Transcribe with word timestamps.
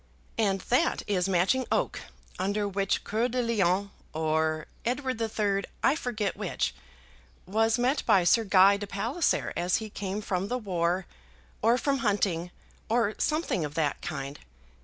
"And 0.39 0.61
that 0.61 1.03
is 1.05 1.29
Matching 1.29 1.67
oak, 1.71 1.99
under 2.39 2.67
which 2.67 3.03
Coeur 3.03 3.27
de 3.27 3.39
Lion 3.39 3.91
or 4.13 4.65
Edward 4.83 5.19
the 5.19 5.29
Third, 5.29 5.67
I 5.83 5.95
forget 5.95 6.35
which, 6.35 6.73
was 7.45 7.77
met 7.77 8.03
by 8.07 8.23
Sir 8.23 8.43
Guy 8.43 8.77
de 8.77 8.87
Palisere 8.87 9.53
as 9.55 9.75
he 9.77 9.91
came 9.91 10.19
from 10.21 10.47
the 10.47 10.57
war, 10.57 11.05
or 11.61 11.77
from 11.77 11.99
hunting, 11.99 12.49
or 12.89 13.13
something 13.19 13.63
of 13.63 13.75
that 13.75 14.01
kind. 14.01 14.39